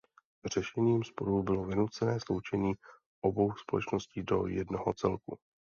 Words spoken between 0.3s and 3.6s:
Řešením sporů bylo vynucené sloučení obou